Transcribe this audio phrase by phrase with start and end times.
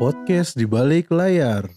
[0.00, 1.68] Podcast di balik layar.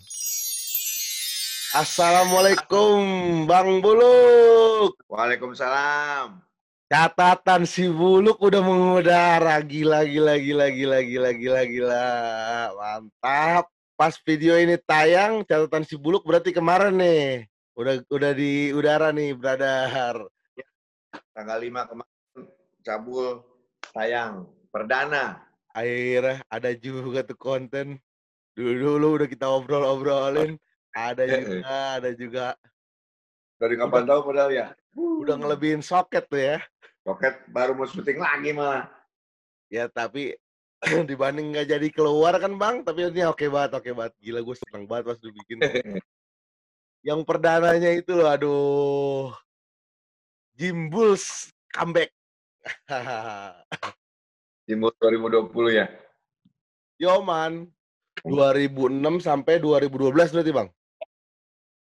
[1.76, 3.04] Assalamualaikum
[3.44, 4.96] Bang Buluk.
[5.12, 6.40] Waalaikumsalam.
[6.88, 9.60] Catatan si Buluk udah mengudara.
[9.60, 12.08] Gila, gila, gila, gila, gila, gila, gila.
[12.80, 13.68] Mantap.
[14.00, 17.44] Pas video ini tayang, catatan si Buluk berarti kemarin nih.
[17.76, 20.32] Udah udah di udara nih, brother.
[21.36, 22.44] Tanggal 5 kemarin
[22.88, 23.44] cabul
[23.92, 25.44] tayang perdana.
[25.76, 28.00] Akhirnya ada juga tuh konten.
[28.54, 30.62] Dulu udah kita obrol-obrolin.
[30.94, 32.46] Ada juga, ada juga.
[33.58, 34.68] Dari kapan tahu padahal ya?
[34.94, 36.62] Udah ngelebihin soket tuh ya.
[37.02, 38.86] Roket baru mau syuting lagi malah.
[39.74, 40.38] Ya tapi
[41.10, 44.14] dibanding nggak jadi keluar kan bang, tapi ini oke banget, oke banget.
[44.22, 45.58] Gila gue seneng banget pas lu bikin.
[47.08, 49.28] Yang perdananya itu loh, aduh.
[50.56, 52.14] Jim Bulls comeback.
[54.70, 55.92] Jimbo 2020 ya?
[56.96, 57.68] Yo man,
[58.22, 60.70] 2006 sampai 2012 berarti bang?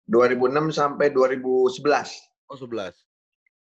[0.09, 2.49] 2006 sampai 2011.
[2.49, 2.97] Oh 11.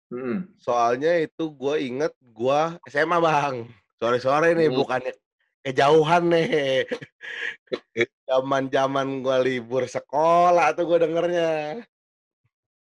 [0.08, 0.50] Hmm.
[0.58, 3.70] Soalnya itu gue inget gue SMA bang.
[4.02, 4.78] Sore-sore nih, Hmm.
[4.82, 5.14] bukannya
[5.62, 6.86] kejauhan nih.
[8.30, 11.82] Zaman-zaman gue libur sekolah tuh gue dengernya.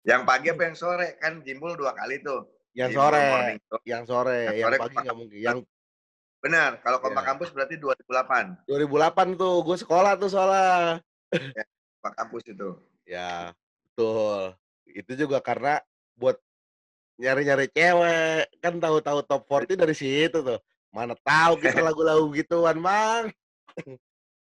[0.08, 1.08] Yang pagi apa yang sore?
[1.20, 2.48] Kan Jimbul dua kali tuh.
[2.72, 5.38] Yang Jimbul sore, morning yang sore, Yang yang sore pagi nggak mungkin.
[5.44, 5.58] Yang
[6.38, 7.30] Benar, kalau kompak Ya.
[7.34, 8.62] kampus berarti 2008.
[8.70, 11.02] 2008 tuh, gue sekolah tuh soalnya.
[11.98, 12.70] Kompak kampus itu.
[13.10, 13.52] Ya,
[13.92, 14.54] betul.
[14.86, 15.82] Itu juga karena
[16.14, 16.38] buat
[17.18, 18.54] nyari-nyari cewek.
[18.62, 20.60] Kan tahu-tahu top 40 dari situ tuh.
[20.94, 23.34] Mana tahu kita lagu-lagu gituan, Bang.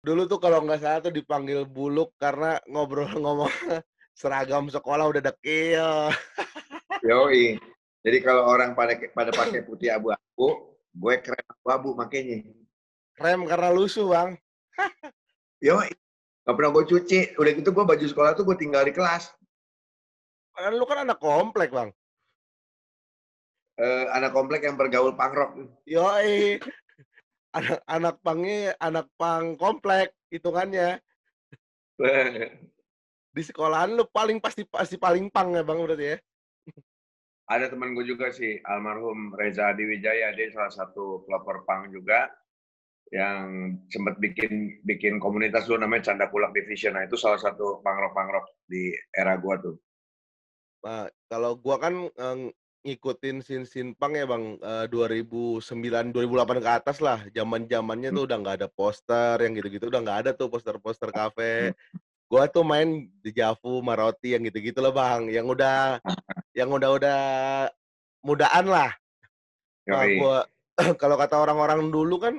[0.02, 3.50] Dulu tuh kalau nggak salah tuh dipanggil buluk karena ngobrol ngomong
[4.14, 6.10] seragam sekolah udah dekil.
[7.06, 7.58] Yoi.
[8.02, 12.42] Jadi kalau orang pada pada pakai putih abu-abu, gue keren abu-abu makanya.
[13.14, 14.34] Krem karena lusuh, Bang.
[15.66, 15.90] Yoi.
[16.42, 17.38] Gak pernah gue cuci.
[17.38, 19.30] Udah gitu gue baju sekolah tuh gue tinggal di kelas.
[20.58, 21.94] Kan lu kan anak komplek, Bang.
[23.78, 25.50] Eh, anak komplek yang bergaul punk rock.
[25.86, 26.58] Yoi.
[27.48, 31.00] Anak anak pangnya anak pang komplek hitungannya.
[33.34, 36.16] Di sekolahan lu paling pasti pasti paling pang ya, Bang berarti ya.
[37.48, 42.28] Ada teman gue juga sih, almarhum Reza Adi Wijaya, dia salah satu pelopor punk juga
[43.08, 46.92] yang sempat bikin bikin komunitas dulu namanya Canda Kulak Division.
[46.92, 49.80] Nah, itu salah satu rock di era gua tuh.
[50.84, 52.52] Nah, kalau gua kan eh,
[52.84, 57.24] ngikutin sin-sin pang ya, Bang, eh, 2009 2008 ke atas lah.
[57.32, 61.72] Zaman-zamannya tuh udah nggak ada poster yang gitu-gitu udah nggak ada tuh poster-poster kafe.
[62.28, 65.32] Gua tuh main di Javu, Maroti yang gitu-gitu loh, Bang.
[65.32, 65.76] Yang udah
[66.58, 67.20] yang udah-udah
[68.20, 68.92] mudaan lah.
[69.88, 70.38] Nah, gua
[71.00, 72.34] kalau kata orang-orang dulu kan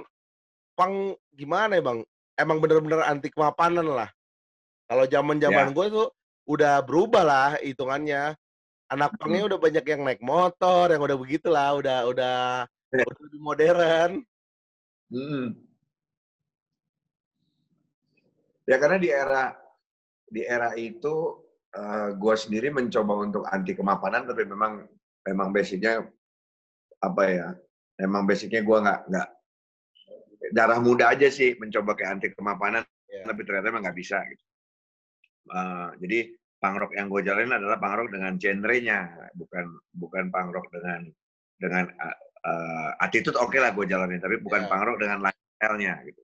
[0.78, 2.00] pang gimana ya, Bang?
[2.40, 4.10] Emang bener-bener anti kemapanan lah.
[4.90, 6.08] Kalau zaman-zaman gue tuh
[6.50, 8.34] udah berubah lah hitungannya.
[8.90, 12.38] Anak pangnya udah banyak yang naik motor, yang udah begitulah, udah udah
[12.90, 13.06] Ya.
[13.06, 14.12] udah lebih modern.
[15.14, 15.48] Mm.
[18.66, 19.54] Ya karena di era
[20.30, 21.42] di era itu
[21.76, 24.86] eh, gua sendiri mencoba untuk anti kemapanan, tapi memang
[25.26, 26.06] memang basicnya
[27.02, 27.48] apa ya?
[28.00, 29.30] Memang basicnya gua nggak nggak
[30.56, 33.26] darah muda aja sih mencoba ke anti kemapanan, Ya.
[33.26, 34.22] tapi ternyata emang nggak bisa.
[34.22, 34.44] Gitu.
[35.50, 36.20] Eh, jadi
[36.62, 39.00] punk rock yang gue jalanin adalah punk rock dengan genrenya,
[39.34, 39.66] bukan
[39.98, 41.02] bukan punk rock dengan
[41.58, 46.22] dengan eh, attitude oke lah gue jalanin, tapi bukan punk rock dengan lifestyle-nya gitu.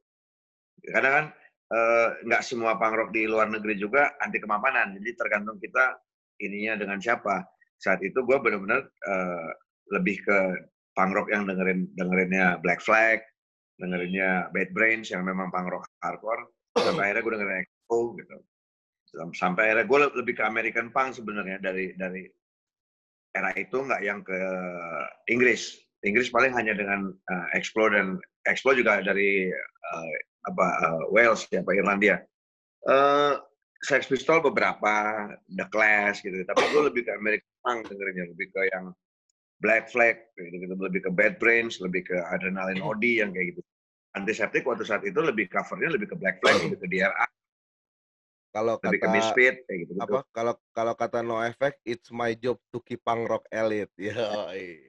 [0.93, 1.25] Karena kan
[1.71, 5.97] eh, nggak semua punk rock di luar negeri juga anti kemapanan, jadi tergantung kita
[6.41, 7.45] ininya dengan siapa.
[7.79, 9.51] Saat itu gue benar-benar eh,
[9.95, 10.39] lebih ke
[10.95, 13.21] punk rock yang dengerin dengerinnya Black Flag,
[13.77, 16.47] dengerinnya Bad Brains yang memang punk rock hardcore.
[16.75, 18.37] Sampai akhirnya gue dengerin Echo gitu.
[19.15, 22.23] Sam- Sampai akhirnya gue lebih ke American punk sebenarnya dari dari
[23.35, 24.39] era itu nggak yang ke
[25.27, 25.75] Inggris.
[26.05, 31.65] Inggris paling hanya dengan uh, Explo dan Explo juga dari uh, apa uh, Wales ya,
[31.65, 32.21] apa Irlandia.
[32.85, 33.41] Uh,
[33.85, 34.93] Sex Pistol beberapa,
[35.45, 36.41] The Clash gitu.
[36.41, 38.85] Tapi gue lebih ke American punk dengerinnya, lebih ke yang
[39.61, 40.73] Black Flag, gitu, gitu.
[40.77, 43.61] lebih ke Bad Brains, lebih ke Adrenaline OD yang kayak gitu.
[44.15, 47.27] Antiseptik waktu saat itu lebih covernya lebih ke Black Flag, lebih ke DRA,
[48.55, 49.91] Kalau lebih ke kata Misfit kayak gitu.
[49.99, 50.19] apa?
[50.31, 53.91] Kalau kalau kata No Effect, it's my job to keep punk rock elite.
[53.99, 54.79] Yoi.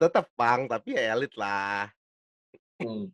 [0.00, 1.92] Tetap punk tapi ya elit lah.
[2.80, 3.12] Hmm.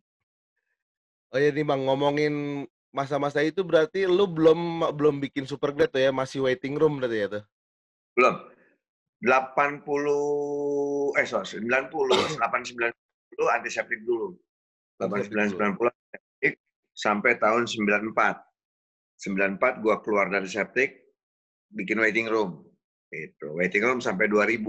[1.30, 6.10] Oh ya nih Bang, ngomongin masa-masa itu berarti lu belum belum bikin Supergrade tuh ya,
[6.10, 7.44] masih waiting room berarti ya tuh?
[8.18, 8.34] Belum.
[9.20, 9.84] 80
[11.20, 11.92] eh sorry 90
[12.40, 14.34] 89 dulu antiseptik dulu.
[14.98, 16.54] 89 90 antiseptik
[16.98, 18.10] sampai tahun 94.
[19.20, 20.98] 94 gua keluar dari septic,
[21.70, 22.64] bikin waiting room.
[23.12, 24.66] Itu waiting room sampai 2000.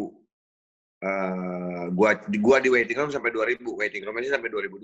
[1.01, 4.77] Uh, gua gua di waiting room sampai 2000, waiting room aja sampai 2002.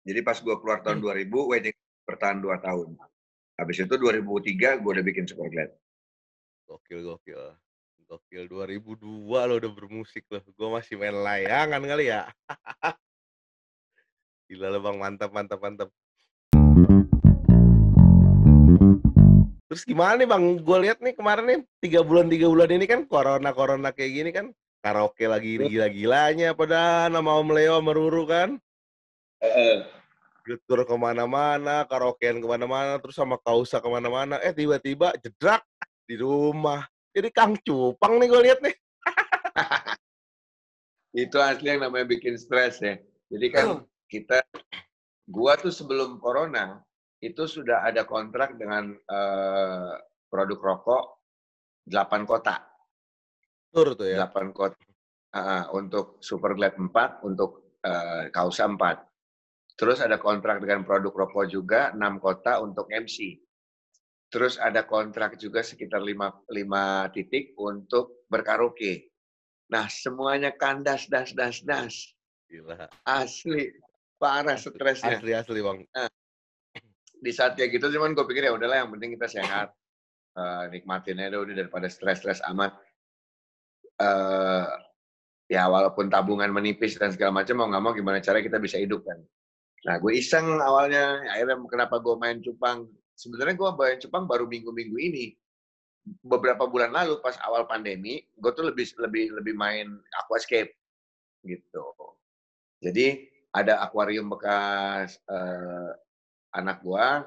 [0.00, 1.76] Jadi pas gua keluar tahun 2000, waiting
[2.08, 2.96] bertahan 2 tahun.
[3.60, 5.70] Habis itu 2003 gua udah bikin Superglad.
[6.64, 7.42] Gokil gokil.
[8.08, 10.40] Gokil 2002 lo udah bermusik loh.
[10.56, 12.24] Gua masih main layangan kali ya.
[14.50, 15.88] Gila lo Bang, mantap mantap mantap.
[19.70, 20.58] Terus gimana nih Bang?
[20.58, 24.30] Gue lihat nih kemarin nih tiga bulan tiga bulan ini kan corona corona kayak gini
[24.34, 24.50] kan
[24.82, 28.58] karaoke lagi gila-gilanya pada nama Om Leo sama Ruru kan.
[29.40, 29.88] Uh,
[30.66, 34.40] Tur ke mana-mana, karaokean ke mana-mana, terus sama Kausa ke mana-mana.
[34.40, 35.62] Eh tiba-tiba jedrak
[36.08, 36.88] di rumah.
[37.14, 38.74] Jadi Kang Cupang nih gue lihat nih.
[41.26, 42.98] itu asli yang namanya bikin stres ya.
[43.30, 43.66] Jadi kan
[44.10, 44.42] kita,
[45.30, 46.82] gua tuh sebelum corona
[47.22, 49.92] itu sudah ada kontrak dengan uh,
[50.30, 51.04] produk rokok
[51.86, 52.58] 8 kota.
[53.70, 54.26] Tur tuh ya.
[54.26, 54.78] 8 kota.
[55.30, 59.09] Uh, untuk Superglad 4, untuk uh, Kausa 4.
[59.80, 63.40] Terus ada kontrak dengan produk rokok juga 6 kota untuk MC.
[64.28, 69.08] Terus ada kontrak juga sekitar 5, 5 titik untuk berkaraoke.
[69.72, 71.96] Nah, semuanya kandas, das, das, das.
[72.52, 72.92] Gila.
[73.08, 73.72] Asli.
[74.20, 75.16] Parah stresnya.
[75.16, 75.80] Asli, asli Bang.
[75.96, 76.12] Nah,
[77.20, 79.72] di saat kayak gitu cuman gue pikir ya udahlah yang penting kita sehat
[80.36, 82.72] uh, nikmatin aja udah daripada stres-stres amat
[84.00, 84.68] uh,
[85.48, 89.04] ya walaupun tabungan menipis dan segala macam mau nggak mau gimana cara kita bisa hidup
[89.04, 89.20] kan
[89.86, 92.84] nah gue iseng awalnya akhirnya kenapa gue main cupang
[93.16, 95.36] sebenarnya gue main cupang baru minggu-minggu ini
[96.24, 99.88] beberapa bulan lalu pas awal pandemi gue tuh lebih lebih lebih main
[100.20, 100.72] aquascape
[101.44, 101.84] gitu
[102.80, 105.92] jadi ada akuarium bekas uh,
[106.54, 107.26] anak gua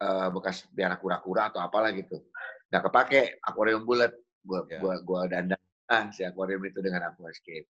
[0.00, 2.22] uh, bekas piara kura-kura atau apalah gitu.
[2.70, 4.12] Nggak kepake akuarium bulat.
[4.44, 4.80] Gua yeah.
[4.80, 7.68] gua gua dandan ah si akuarium itu dengan aquascape.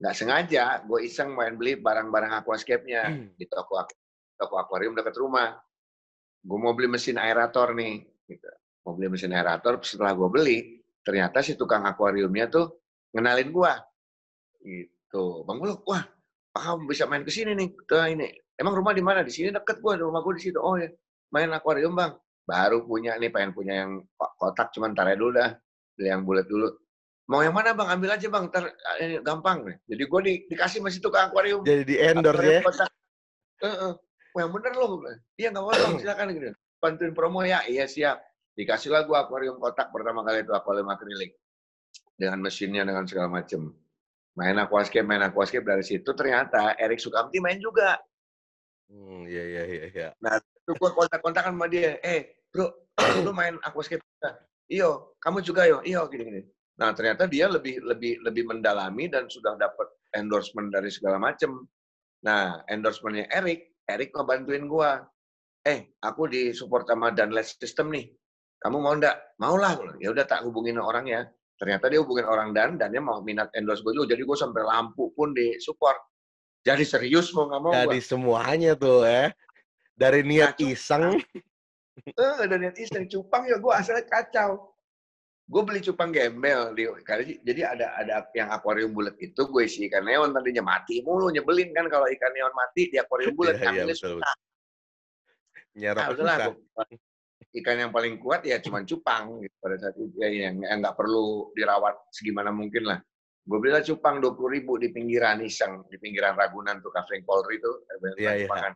[0.00, 3.36] Nggak sengaja, gue iseng main beli barang-barang aquascape-nya hmm.
[3.36, 3.84] di toko
[4.40, 5.52] toko akuarium dekat rumah.
[6.40, 8.48] Gue mau beli mesin aerator nih, gitu.
[8.88, 10.58] Mau beli mesin aerator, setelah gue beli,
[11.04, 12.80] ternyata si tukang akuariumnya tuh
[13.12, 13.72] ngenalin gue.
[14.64, 15.24] Gitu.
[15.44, 16.00] Bang Uluk, wah,
[16.56, 18.32] kamu bisa main ke sini nih, ke ini.
[18.56, 19.20] Emang rumah di mana?
[19.20, 20.56] Di sini deket gue, rumah gue di situ.
[20.56, 20.88] Oh ya,
[21.36, 22.16] main akuarium bang.
[22.48, 25.52] Baru punya nih, pengen punya yang kotak, cuman taruh dulu dah.
[25.92, 26.72] Beli yang bulat dulu.
[27.30, 27.86] Mau yang mana bang?
[27.94, 29.62] Ambil aja bang, ntar eh, gampang.
[29.86, 31.62] Jadi gue di, dikasih masih tukang akuarium.
[31.62, 32.60] Jadi di endorse ya?
[32.66, 32.90] Kotak.
[33.62, 33.92] Uh -uh.
[34.34, 34.98] yang bener loh.
[35.38, 36.50] Iya nggak apa-apa silakan gitu.
[36.82, 38.18] Bantuin promo ya, iya siap.
[38.58, 41.30] Dikasih lah gue akuarium kotak pertama kali itu akuarium akrilik.
[42.18, 43.78] Dengan mesinnya, dengan segala macem.
[44.34, 47.94] Main aquascape, main aquascape dari situ ternyata Erik Sukamti main juga.
[48.90, 50.08] Hmm, iya iya iya iya.
[50.18, 52.90] Nah, itu gua kontak-kontak sama dia, "Eh, Bro,
[53.22, 54.02] lu main aquascape?"
[54.66, 55.78] Iyo, kamu juga yo.
[55.86, 56.42] Iyo gini-gini.
[56.80, 59.84] Nah, ternyata dia lebih lebih lebih mendalami dan sudah dapat
[60.16, 61.68] endorsement dari segala macam.
[62.24, 65.04] Nah, endorsementnya Erik, Erik ngebantuin gua.
[65.60, 68.08] Eh, aku di support sama Danlet System nih.
[68.64, 69.36] Kamu mau ndak?
[69.44, 69.76] Mau lah.
[70.00, 71.28] Ya udah tak hubungin orang ya.
[71.60, 74.16] Ternyata dia hubungin orang dan dan dia mau minat endorse gue juga.
[74.16, 76.00] Jadi gue sampai lampu pun di support.
[76.64, 77.72] Jadi serius mau nggak mau.
[77.76, 78.08] Jadi gua.
[78.08, 79.28] semuanya tuh ya.
[79.96, 81.04] Dari niat nah, iseng.
[82.00, 83.04] Eh, dari niat iseng.
[83.04, 84.69] Cupang ya gue asalnya kacau.
[85.50, 86.86] Gue beli cupang gembel di
[87.42, 91.74] jadi ada ada yang akuarium bulat itu gue isi ikan neon tadinya mati mulu nyebelin
[91.74, 94.34] kan kalau ikan neon mati di akuarium bulat ya, ya, susah.
[95.74, 96.86] Nyerok nah, susah.
[97.50, 101.50] Ikan yang paling kuat ya cuma cupang gitu pada saat itu ya, yang nggak perlu
[101.58, 103.02] dirawat segimana mungkin lah
[103.42, 107.26] gue beli lah cupang dua puluh ribu di pinggiran iseng di pinggiran Ragunan tuh kafe
[107.26, 107.72] Polri itu
[108.22, 108.70] iya, iya.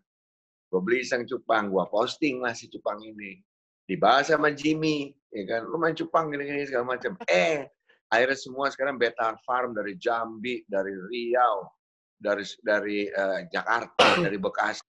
[0.66, 3.38] gue beli iseng cupang gue posting lah si cupang ini
[3.84, 7.68] dibahas sama Jimmy ya kan lu main cupang gini-gini segala macam eh
[8.08, 11.68] akhirnya semua sekarang beta farm dari Jambi dari Riau
[12.16, 14.84] dari dari uh, Jakarta dari Bekasi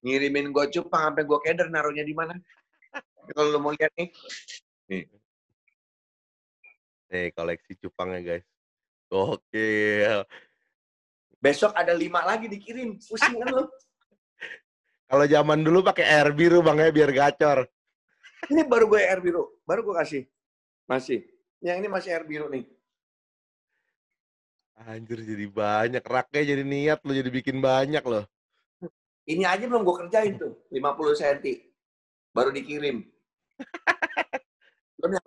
[0.00, 2.32] ngirimin gue cupang sampai gue keder naruhnya di mana
[3.34, 4.08] kalau lu mau lihat nih
[4.88, 5.04] nih
[7.12, 8.46] nih koleksi cupangnya guys
[9.08, 10.04] Oke.
[11.40, 13.00] Besok ada lima lagi dikirim.
[13.00, 13.64] Pusing kan lo?
[15.08, 17.64] Kalau zaman dulu pakai air biru bang ya biar gacor.
[18.46, 20.22] Ini baru gue air biru, baru gue kasih.
[20.86, 21.26] Masih.
[21.58, 22.62] Yang ini masih air biru nih.
[24.86, 26.04] Anjir jadi banyak.
[26.06, 28.24] Raknya jadi niat lo jadi bikin banyak loh.
[29.26, 30.54] Ini aja belum gue kerjain tuh.
[30.70, 31.66] 50 cm.
[32.30, 33.02] Baru dikirim.
[34.98, 35.26] Belum yang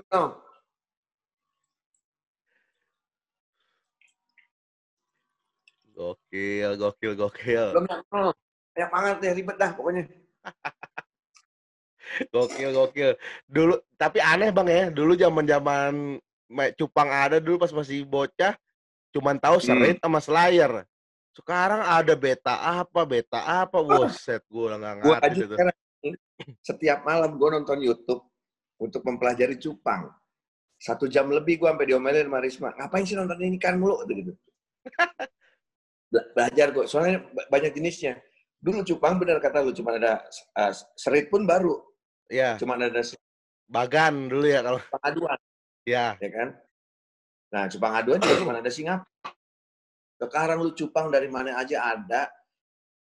[5.91, 7.65] Gokil, gokil, gokil.
[7.75, 10.10] Belum yang banyak banget deh, ribet dah pokoknya.
[12.30, 13.12] Gokil gokil.
[13.46, 16.18] Dulu tapi aneh Bang ya, dulu zaman-zaman
[16.51, 18.56] me cupang ada dulu pas masih bocah,
[19.15, 19.65] cuman tahu Hmm.
[19.65, 20.84] serit sama slayer.
[21.32, 25.56] Sekarang ada beta apa beta apa, buset udah nggak Gue ngerti aja itu.
[26.60, 28.25] setiap malam gue nonton YouTube
[28.75, 30.12] untuk mempelajari cupang.
[30.75, 32.70] Satu jam lebih gue sampai diomelin sama Risma.
[32.74, 34.01] Ngapain sih nonton ini kan mulu?
[34.03, 34.34] Gitu.
[36.12, 36.86] Bela- Belajar gue.
[36.89, 38.18] Soalnya ba- banyak jenisnya.
[38.58, 39.72] Dulu cupang benar kata lu.
[39.72, 40.25] Cuma ada
[40.58, 41.77] uh, serit pun baru.
[42.31, 43.03] Ya, Cuma ada
[43.67, 45.39] Bagan dulu ya kalau cupang aduan.
[45.83, 46.15] ya.
[46.19, 46.50] Ya kan?
[47.51, 49.31] Nah cupang aduan juga cuma ada Singapura.
[50.15, 52.31] Sekarang lu cupang dari mana aja ada.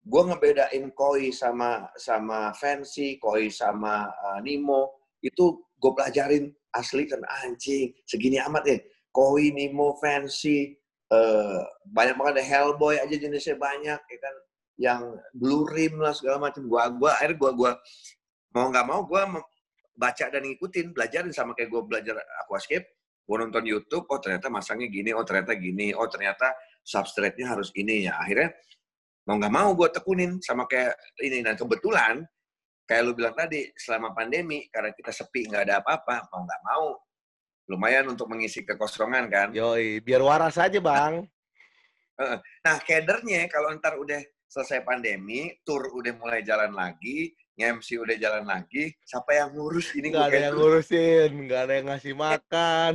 [0.03, 4.99] Gue ngebedain koi sama sama fancy, koi sama uh, Nemo.
[5.23, 7.95] Itu gue pelajarin asli kan anjing.
[8.03, 8.77] Segini amat ya.
[9.13, 10.75] Koi, Nemo, fancy.
[11.13, 14.35] eh, banyak banget ada Hellboy aja jenisnya banyak ya kan.
[14.73, 15.01] Yang
[15.37, 16.65] blue rim lah segala macam.
[16.65, 17.71] Gua gua akhirnya gua gua
[18.53, 19.51] mau nggak mau gua mem-
[19.93, 22.85] baca dan ngikutin, belajarin sama kayak gue belajar aquascape.
[23.23, 26.51] Gue nonton YouTube, oh ternyata masangnya gini, oh ternyata gini, oh ternyata
[26.83, 28.19] substrate-nya harus ini ya.
[28.19, 28.51] Akhirnya
[29.23, 30.91] mau nggak mau gue tekunin sama kayak
[31.23, 31.39] ini.
[31.39, 32.19] Dan kebetulan,
[32.83, 36.85] kayak lu bilang tadi, selama pandemi, karena kita sepi, nggak ada apa-apa, mau nggak mau,
[37.71, 39.47] lumayan untuk mengisi kekosongan kan.
[39.55, 41.23] Yoi, biar waras aja Bang.
[42.63, 48.49] Nah, kedernya kalau ntar udah selesai pandemi, tour udah mulai jalan lagi, MC udah jalan
[48.49, 50.09] lagi, siapa yang ngurus ini?
[50.09, 50.81] Gua ada yang dulu.
[50.81, 52.93] ngurusin, nggak ada yang ngasih makan.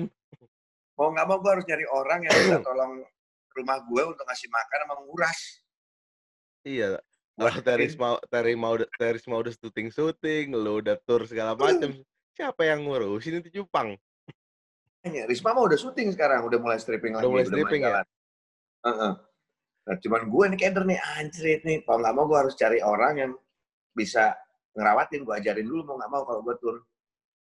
[0.99, 2.93] mau nggak mau gue harus nyari orang yang bisa tolong
[3.55, 5.38] rumah gue untuk ngasih makan sama nguras.
[6.67, 6.99] Iya.
[7.38, 11.95] Wah, Teris mau Teri mau Teris mau udah syuting syuting, lu udah tour segala macam.
[12.35, 13.95] Siapa yang ngurusin itu cupang?
[15.09, 17.88] Makanya, Risma mah udah syuting sekarang, udah mulai stripping Udah lagi, mulai stripping ya?
[17.88, 18.07] jalan.
[18.85, 19.12] Heeh.
[19.88, 21.79] Nah, cuman gue nih keder nih, anjrit nih.
[21.87, 23.33] Kalau nggak mau gue harus cari orang yang
[23.97, 24.37] bisa
[24.78, 26.76] ngerawatin, gue ajarin dulu mau nggak mau kalau gue tur.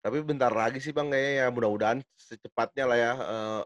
[0.04, 3.62] Tapi bentar lagi sih Bang kayaknya ya mudah-mudahan secepatnya lah ya eh,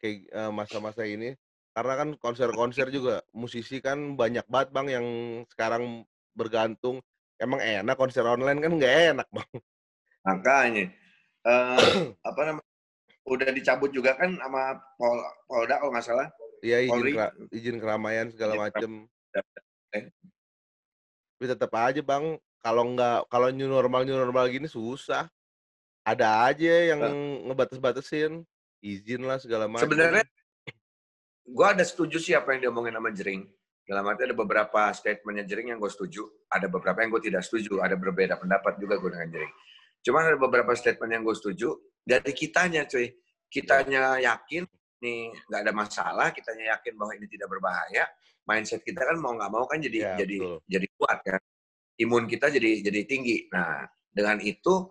[0.00, 1.36] kayak eh, masa-masa ini.
[1.76, 5.04] Karena kan konser-konser juga musisi kan banyak banget Bang yang
[5.52, 7.04] sekarang bergantung.
[7.36, 9.50] Emang enak konser online kan nggak enak Bang.
[10.24, 10.88] Makanya,
[11.52, 12.72] eh, apa namanya,
[13.28, 16.32] udah dicabut juga kan sama Pol, Polda kalau nggak salah.
[16.64, 18.92] Iya izin kera- izin keramaian segala Izin macem.
[21.36, 25.28] Tapi tetap aja Bang, kalau nggak kalau new normal new normal gini susah.
[26.06, 27.02] Ada aja yang
[27.50, 28.46] ngebatas-batasin
[28.78, 29.90] izin lah segala macam.
[29.90, 30.22] Sebenarnya
[31.46, 33.42] gue ada setuju sih apa yang diomongin sama Jering.
[33.86, 37.82] Dalam arti ada beberapa statementnya Jering yang gue setuju, ada beberapa yang gue tidak setuju,
[37.82, 39.52] ada berbeda pendapat juga gue dengan Jering.
[40.02, 41.74] Cuman ada beberapa statement yang gue setuju
[42.06, 43.10] dari kitanya cuy.
[43.46, 44.66] Kitanya yakin
[45.02, 48.06] nih nggak ada masalah, kitanya yakin bahwa ini tidak berbahaya.
[48.46, 50.58] Mindset kita kan mau nggak mau kan jadi Ya, jadi betul.
[50.70, 51.42] jadi kuat kan.
[51.96, 53.48] Imun kita jadi jadi tinggi.
[53.52, 54.88] Nah dengan itu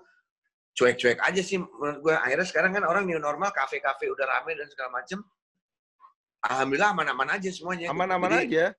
[0.75, 2.13] cuek-cuek aja sih menurut gue.
[2.13, 5.23] Akhirnya sekarang kan orang new normal, kafe-kafe udah rame dan segala macem.
[6.45, 7.89] Alhamdulillah aman-aman aja semuanya.
[7.89, 8.73] aman-aman aja.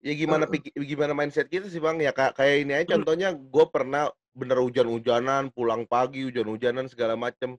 [0.00, 2.00] Ya gimana piki- gimana mindset kita sih bang?
[2.00, 7.58] Ya ka- kayak ini aja contohnya gue pernah bener hujan-hujanan, pulang pagi hujan-hujanan segala macem.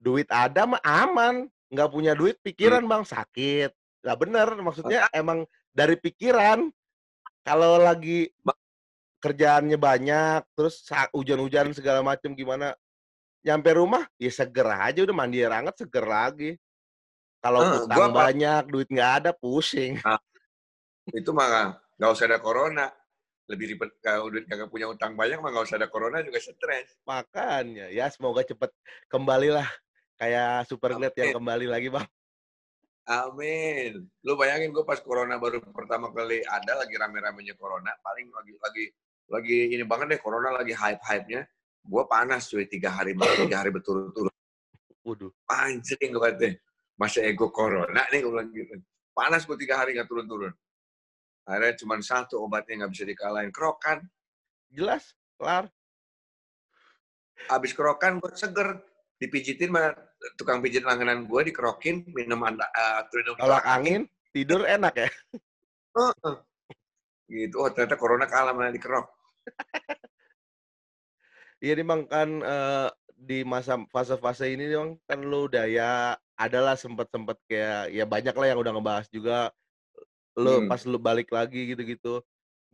[0.00, 3.70] Duit ada mah aman, nggak punya duit pikiran bang sakit.
[4.04, 6.68] Lah bener, maksudnya emang dari pikiran.
[7.44, 8.32] Kalau lagi
[9.24, 10.84] kerjaannya banyak, terus
[11.16, 12.76] hujan-hujan segala macem gimana?
[13.40, 16.60] Nyampe rumah, ya seger aja udah mandi air hangat seger lagi.
[17.40, 19.96] Kalau Heeh, utang gua banyak, duit nggak ada, pusing.
[21.12, 22.92] itu mah nggak usah ada corona.
[23.44, 26.96] Lebih ribet kalau udah kagak punya utang banyak mah nggak usah ada corona juga stres.
[27.04, 28.72] Makanya, ya semoga cepet
[29.12, 29.68] kembali lah
[30.16, 31.36] kayak Superglad yang Amin.
[31.36, 32.08] kembali lagi bang.
[33.04, 34.08] Amin.
[34.24, 38.84] Lu bayangin gue pas corona baru pertama kali ada lagi rame-ramenya corona, paling lagi lagi
[39.30, 41.46] lagi ini banget deh corona lagi hype-hype-nya.
[41.84, 43.12] Gue panas cuy tiga hari
[43.44, 44.32] tiga hari berturut-turut.
[45.04, 46.48] Waduh, Anjing gue kata,
[46.96, 48.80] masa ego corona nih gue bilang gitu.
[49.12, 50.52] Panas gue tiga hari nggak turun-turun.
[51.44, 53.52] Akhirnya cuma satu obatnya nggak bisa dikalahin.
[53.52, 53.98] Kerokan.
[54.74, 55.70] jelas, kelar.
[57.52, 58.80] Abis kerokan gue seger.
[59.14, 59.94] Dipijitin sama
[60.34, 65.08] tukang pijit langganan gue, dikerokin, minum anda, uh, minum Tolak angin, tidur enak ya.
[67.28, 67.54] Gitu.
[67.56, 69.06] Oh ternyata corona kalah malah dikerok.
[71.64, 76.76] Iya nih bang kan eh, di masa fase-fase ini bang kan lu udah ya adalah
[76.76, 79.48] sempet-sempet kayak ya banyak lah yang udah ngebahas juga
[80.34, 80.68] lu Hmm.
[80.68, 82.20] pas lu balik lagi gitu-gitu.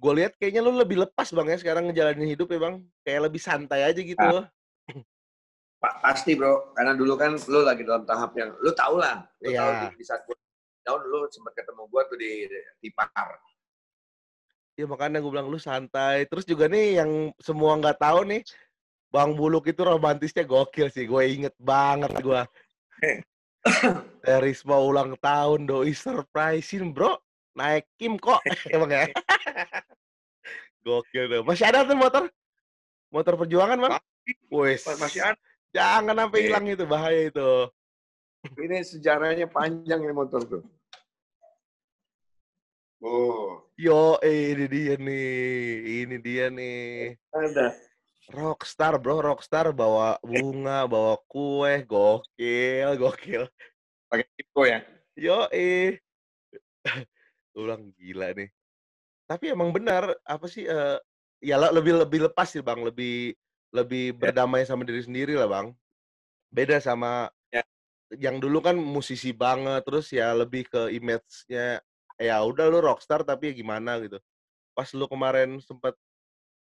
[0.01, 3.37] Gue lihat kayaknya lu lebih lepas bang ya sekarang ngejalanin hidup ya bang, kayak lebih
[3.37, 4.17] santai aja gitu.
[4.17, 4.49] Ah.
[5.81, 9.53] Pa- Pasti bro, karena dulu kan lu lagi dalam tahap yang, lu tau lah, lu
[9.53, 9.61] Iya.
[9.61, 10.37] tahu di, di saat gue
[10.85, 12.33] tahun lu sempat ketemu gue tuh di,
[12.81, 13.29] di Par.
[14.79, 16.27] Ya makanya gue bilang lu santai.
[16.27, 17.11] Terus juga nih yang
[17.43, 18.43] semua nggak tahu nih,
[19.11, 21.05] Bang Buluk itu romantisnya gokil sih.
[21.05, 22.43] Gue inget banget gue.
[24.25, 27.19] Terisma ulang tahun, doi surprisein bro.
[27.59, 28.41] Naik Kim kok.
[28.75, 29.11] Emang ya?
[30.87, 31.43] gokil tuh.
[31.45, 32.25] Masih ada tuh motor?
[33.11, 33.93] Motor perjuangan bang?
[34.49, 34.87] Wes.
[34.87, 35.39] Masih ada.
[35.71, 37.51] Jangan sampai hilang itu, bahaya itu.
[38.59, 40.63] Ini sejarahnya panjang ini motor tuh.
[43.01, 45.33] Oh, Yo, eh, ini dia nih.
[46.05, 47.17] Ini dia nih.
[47.33, 47.73] ada.
[48.29, 53.49] Rockstar bro, rockstar bawa bunga, bawa kue, gokil, gokil.
[54.13, 54.85] Pakai Kiko ya.
[55.17, 55.97] Yo, eh.
[57.57, 58.53] Gue bilang gila nih.
[59.25, 61.01] Tapi emang benar, apa sih, eh,
[61.41, 63.33] ya lebih lebih lepas sih bang, lebih
[63.73, 64.17] lebih Ya.
[64.21, 65.73] berdamai sama diri sendiri lah bang.
[66.53, 67.65] Beda sama Ya.
[68.13, 71.81] yang dulu kan musisi banget, terus ya lebih ke image-nya,
[72.21, 74.21] ya udah lu rockstar tapi ya gimana gitu.
[74.77, 75.97] Pas lu kemarin sempet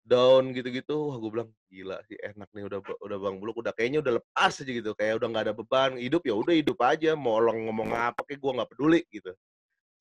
[0.06, 4.02] down gitu-gitu, wah gue bilang gila sih enak nih udah udah Bang Buluk udah kayaknya
[4.02, 7.38] udah lepas aja gitu, kayak udah nggak ada beban, hidup ya udah hidup aja, mau
[7.42, 9.34] orang ngomong apa kayak gue nggak peduli gitu.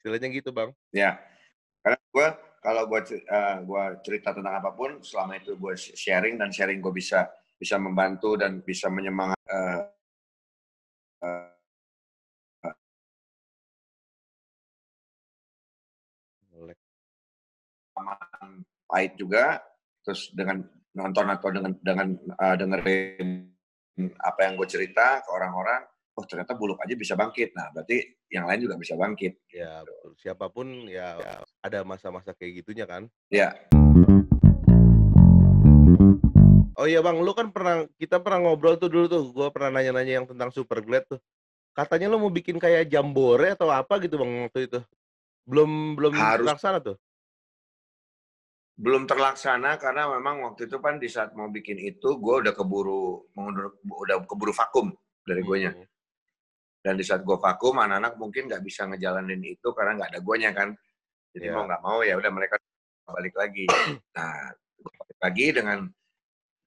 [0.02, 0.70] Istilahnya gitu Bang.
[0.94, 1.18] Ya.
[1.82, 2.28] Karena gue
[2.62, 3.02] kalau gue
[3.66, 8.38] gua cerita tentang apa pun, selama itu gue sharing dan sharing gue bisa bisa membantu
[8.38, 9.82] dan bisa menyemangat eh,
[11.26, 11.55] eh,
[17.96, 19.64] pengalaman pahit juga,
[20.04, 23.30] terus dengan nonton atau dengan dengan eh, dengerin
[24.20, 25.88] apa yang gue cerita ke orang-orang,
[26.20, 27.56] oh ternyata buluk aja bisa bangkit.
[27.56, 29.48] Nah berarti yang lain juga bisa bangkit.
[29.56, 30.12] Ya betul.
[30.20, 31.16] Siapa pun ya
[31.64, 33.08] ada masa-masa kayak gitunya kan.
[33.32, 33.56] Ya,
[36.76, 40.22] Oh iya Bang, lu kan pernah kita pernah ngobrol tuh dulu tuh, gue pernah nanya-nanya
[40.22, 41.24] yang tentang Super Glad tuh.
[41.72, 44.80] Katanya lu mau bikin kayak jambore atau apa gitu Bang waktu itu.
[45.48, 46.44] Belum belum Harus.
[46.44, 47.00] terlaksana tuh.
[48.76, 53.24] Belum terlaksana karena memang waktu itu kan di saat mau bikin itu gue udah keburu
[53.32, 54.92] mengundur udah keburu vakum
[55.24, 55.88] dari guanya Hmm.
[56.84, 60.52] dan di saat gue vakum anak-anak mungkin nggak bisa ngejalanin itu karena nggak ada guanya
[60.54, 61.32] kan Iya.
[61.34, 62.56] jadi mau nggak mau ya udah mereka
[63.10, 63.66] balik lagi
[64.16, 65.80] nah balik lagi dengan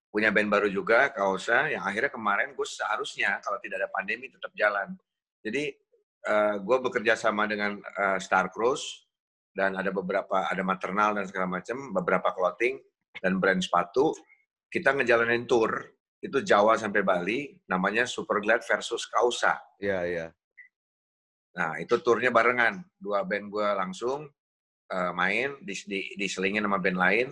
[0.08, 4.50] punya band baru juga Kausa yang akhirnya kemarin gue seharusnya kalau tidak ada pandemi tetap
[4.56, 4.96] jalan
[5.44, 5.76] jadi
[6.60, 9.07] gue bekerja sama dengan eh, Star Cruise
[9.58, 12.78] dan ada beberapa ada maternal dan segala macam beberapa clothing
[13.18, 14.14] dan brand sepatu
[14.70, 15.74] kita ngejalanin tour
[16.22, 20.26] itu Jawa sampai Bali namanya Super Glad versus Kausa Iya, iya.
[21.58, 22.82] Nah, itu turnya barengan.
[22.98, 24.30] Dua band gue langsung
[24.90, 27.28] eh, main, di, di, diselingin sama band lain.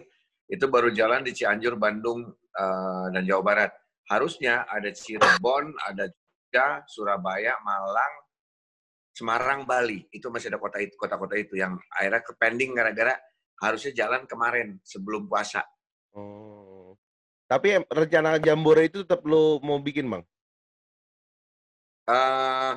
[0.46, 3.70] Itu baru jalan di Cianjur, Bandung, eh, dan Jawa Barat.
[4.06, 8.14] Harusnya ada Cirebon, ada Jogja, Surabaya, Malang,
[9.16, 10.05] Semarang, Bali.
[10.12, 13.16] Itu masih ada kota itu, kota-kota itu yang akhirnya ke pending gara-gara
[13.64, 15.64] harusnya jalan kemarin sebelum puasa.
[16.12, 16.92] Oh.
[17.48, 20.20] Tapi rencana jambore itu tetap lu mau bikin Bang?
[22.07, 22.72] eh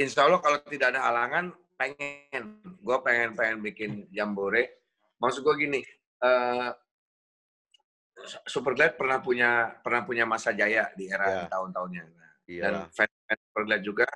[0.00, 2.62] insya Allah kalau tidak ada halangan, pengen.
[2.80, 4.80] Gue pengen pengen bikin jambore.
[5.20, 5.80] Maksud gue gini,
[6.22, 6.70] eh
[8.48, 11.52] Superglad pernah punya pernah punya masa jaya di era Ya.
[11.52, 12.04] tahun-tahunnya.
[12.08, 14.06] Nah, Iya dan fans fans Superglad juga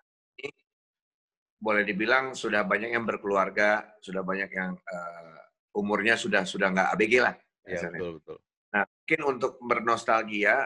[1.60, 5.40] boleh dibilang sudah banyak yang berkeluarga, sudah banyak yang eh,
[5.76, 7.34] umurnya sudah sudah nggak ABG lah.
[7.68, 8.00] Iya, kasarnya.
[8.00, 8.38] betul betul.
[8.70, 10.56] Nah, mungkin untuk bernostalgia,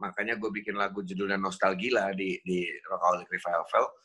[0.00, 4.00] makanya gue bikin lagu judulnya Nostalgila di di Rockaholic Revival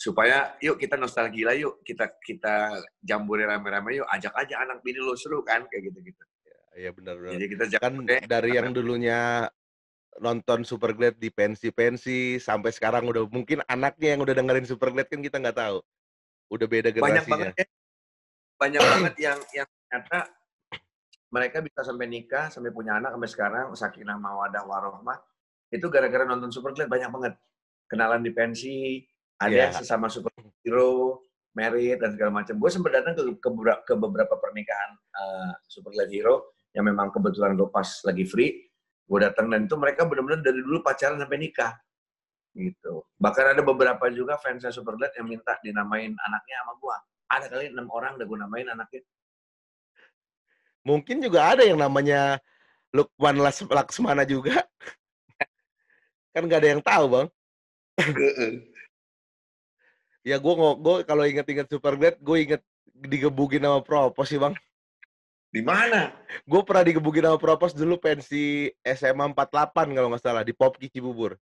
[0.00, 2.72] supaya yuk kita nostalgia yuk kita kita
[3.04, 6.24] jambore rame-rame yuk ajak aja anak bini lo seru kan kayak gitu-gitu.
[6.72, 7.30] Iya benar benar.
[7.36, 9.44] Jadi kita Kan dari yang dulunya
[10.18, 15.06] nonton Super Glad di pensi-pensi sampai sekarang udah mungkin anaknya yang udah dengerin Super Glad
[15.06, 15.78] kan kita nggak tahu.
[16.50, 17.30] Udah beda banyak generasinya.
[17.30, 17.66] banget ya.
[18.58, 20.18] Banyak banget yang yang ternyata
[21.30, 25.18] mereka bisa sampai nikah, sampai punya anak sampai sekarang sakinah mawadah warohmah
[25.70, 27.34] itu gara-gara nonton Super Glad banyak banget.
[27.86, 29.02] Kenalan di pensi,
[29.38, 32.54] ada yang sesama superhero, merit dan segala macam.
[32.58, 37.10] Gue sempat datang ke, ke, beberapa, ke beberapa pernikahan uh, Super Glad Hero yang memang
[37.10, 38.69] kebetulan gue pas lagi free.
[39.10, 41.74] Gue datang dan itu mereka benar-benar dari dulu pacaran sampai nikah
[42.54, 43.06] gitu.
[43.18, 46.96] Bahkan ada beberapa juga fansnya Super Glad yang minta dinamain anaknya sama gua.
[47.30, 49.02] Ada kali enam orang udah gue namain anaknya.
[50.82, 52.38] Mungkin juga ada yang namanya
[52.90, 54.66] Lukman Las- Laksmana juga.
[56.34, 57.26] kan nggak ada yang tahu bang.
[60.26, 62.62] Ya gue gue kalau inget-inget Super Glad, gue inget
[62.94, 64.54] digebukin sama Propos sih bang.
[65.50, 66.14] Di mana?
[66.46, 71.34] Gue pernah digebukin sama Propos dulu pensi SMA 48 kalau nggak salah di Popki Cibubur.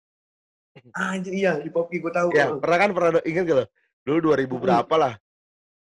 [0.96, 2.32] Anjir iya di Poppy gue tahu.
[2.32, 3.66] Ya pernah kan pernah inget gak lo?
[4.06, 4.62] Dulu 2000 Hmm.
[4.64, 5.14] berapa lah.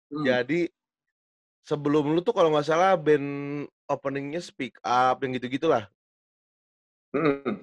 [0.10, 0.26] Hmm.
[0.26, 0.74] Jadi
[1.62, 5.86] sebelum lu tuh kalau nggak salah band openingnya Speak Up yang gitu-gitulah.
[7.13, 7.62] Hmm.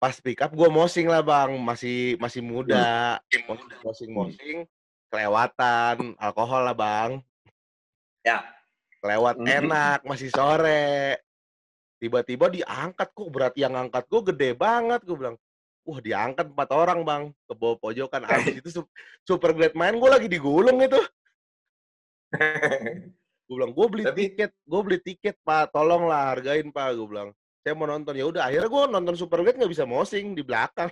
[0.00, 3.20] Pas Speak Up gue mosing lah bang, masih masih muda,
[3.84, 4.64] mosing-mosing,
[5.12, 7.10] kelewatan, alkohol lah bang.
[8.24, 8.40] Ya.
[9.02, 9.48] Kelewat Mhm.
[9.66, 11.18] enak, masih sore.
[11.98, 15.36] Tiba-tiba diangkat kok berat yang angkat gue gede banget gue bilang.
[15.82, 18.22] Wah diangkat empat orang bang ke bawah pojokan.
[18.22, 18.90] Abis itu su-
[19.26, 21.02] super great main gue lagi digulung itu.
[23.42, 26.94] Gue bilang gue beli Tapi- tiket, gue beli tiket pak, tolonglah hargain pak.
[26.94, 27.30] Gue bilang
[27.62, 30.90] saya mau nonton ya udah akhirnya gue nonton super great nggak bisa mosing di belakang.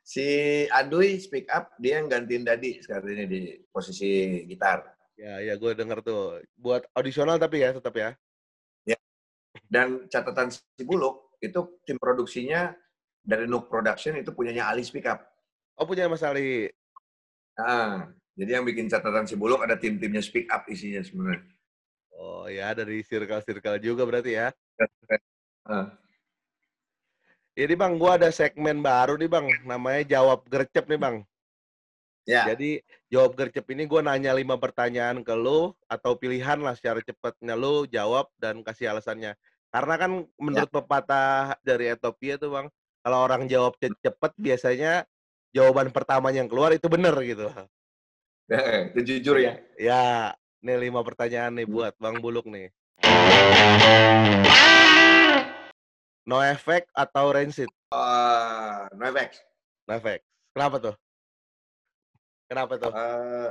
[0.00, 0.26] si
[0.72, 4.82] Aduy speak up dia yang gantiin Dadi sekarang ini di posisi gitar.
[5.20, 8.16] Ya ya gue denger tuh buat audisional tapi ya tetap ya.
[9.70, 12.72] Dan catatan si Buluk itu tim produksinya
[13.20, 15.22] dari Nook Production itu punyanya Ali Speak Up.
[15.76, 16.72] Oh punya Mas Ali.
[17.54, 21.44] Nah, jadi yang bikin catatan si Buluk ada tim-timnya Speak Up isinya sebenarnya.
[22.16, 24.48] Oh ya dari circle-circle juga berarti ya.
[27.54, 31.16] Ini bang, gua ada segmen baru nih bang, namanya jawab gercep nih bang.
[32.30, 32.78] Ya, Jadi
[33.10, 37.90] jawab gercep ini gua nanya lima pertanyaan ke lu atau pilihan lah secara cepatnya lu
[37.90, 39.34] jawab dan kasih alasannya.
[39.74, 42.66] Karena kan menurut pepatah dari Ethiopia tuh bang,
[43.02, 45.10] kalau orang jawab ce- cepet biasanya
[45.50, 47.50] jawaban pertamanya yang keluar itu bener gitu.
[48.94, 49.58] itu jujur ya.
[49.74, 52.70] Ya, nih lima pertanyaan nih buat Bang Buluk nih.
[56.30, 57.66] No effect atau rancid?
[57.90, 59.42] Uh, no effects.
[59.90, 60.22] No effect.
[60.54, 60.94] Kenapa tuh?
[62.50, 62.90] Kenapa tuh?
[62.90, 63.48] Eh,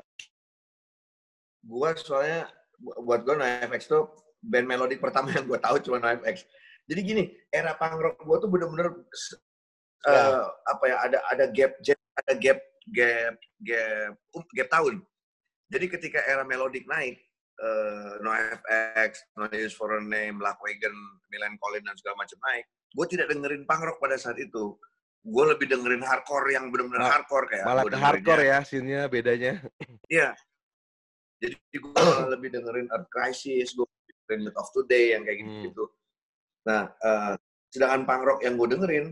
[1.64, 4.12] gua soalnya bu- buat gua NoFX tuh
[4.44, 6.44] band melodik pertama yang gua tahu cuma NoFX.
[6.84, 8.92] Jadi gini, era punk rock gua tuh bener-bener
[10.00, 10.48] Ya.
[10.64, 15.04] apa ya ada ada gap gap- ada gap gap gap um, gap tahun.
[15.70, 17.20] Jadi ketika era melodik naik
[17.60, 20.96] eh, NoFX, No Use for a Name, Wagon,
[21.28, 22.64] Milan Collin dan segala macam naik,
[22.96, 24.80] gue tidak dengerin punk rock pada saat itu.
[25.20, 29.60] Gue lebih dengerin hardcore yang benar-benar Ma- hardcore kayak Malah ke hardcore ya scene-nya bedanya.
[30.08, 30.32] Iya.
[31.40, 31.92] Jadi gue
[32.34, 35.48] lebih dengerin Earth Crisis, gue dengerin Myth of Today yang kayak Hmm.
[35.64, 35.86] gitu-gitu.
[36.68, 37.34] Nah, eh,
[37.70, 39.06] sedangkan punk rock yang gue dengerin,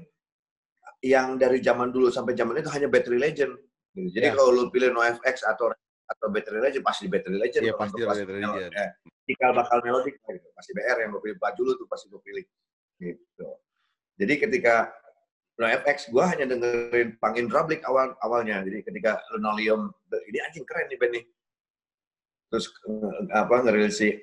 [1.04, 3.54] yang dari zaman dulu sampai zaman itu hanya Battery Legend.
[3.94, 4.08] Gitu.
[4.16, 4.34] Jadi Ya.
[4.34, 5.72] kalau lu pilih NoFX atau
[6.08, 7.64] atau Battery Legend, pasti Battery Legend.
[7.68, 8.72] Iya, Kalau pasti Battery Legend.
[9.28, 10.48] Cikal bakal melodik, gitu.
[10.56, 11.36] pasti BR yang gue pilih.
[11.36, 12.46] Baju dulu tuh pasti gue pilih.
[12.98, 13.48] Gitu.
[14.16, 14.88] Jadi ketika
[15.58, 18.62] NoFX, gue hanya dengerin punk in Drublic awal awalnya.
[18.62, 19.90] Jadi ketika Linoleum,
[20.30, 21.26] ini anjing keren nih band nih
[22.48, 24.16] terus eh, apa ngerilis si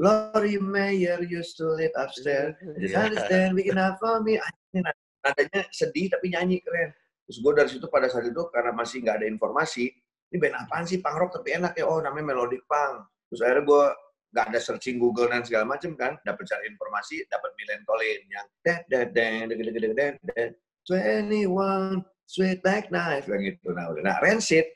[0.00, 2.54] Lori Mayer used to live upstairs.
[2.78, 3.10] Just Iya.
[3.10, 4.38] understand we enough for me.
[4.38, 4.96] Anjing, nad-
[5.26, 6.94] nadanya sedih tapi nyanyi keren.
[7.26, 9.90] Terus gue dari situ pada saat itu karena masih nggak ada informasi,
[10.30, 11.84] ini band apaan sih punk rock tapi enak ya?
[11.84, 13.04] Oh namanya melodic punk.
[13.28, 13.84] Terus akhirnya gue
[14.28, 18.46] nggak ada searching Google dan segala macam kan, dapat cari informasi, dapat Milen Collin yang
[18.60, 20.50] dead dead dead dead dead dead dead
[20.84, 23.72] twenty one sweet like knife yang gitu.
[23.72, 24.68] Nah udah, nah Rancid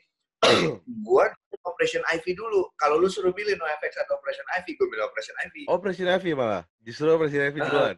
[0.43, 1.25] gue
[1.69, 2.67] Operation Ivy dulu.
[2.75, 5.61] Kalau lu suruh pilih NoFX atau Operation Ivy, gue pilih Operation Ivy.
[5.71, 6.63] Operation Ivy malah.
[6.83, 7.67] Justru Operation Ivy Ah.
[7.71, 7.97] duluan.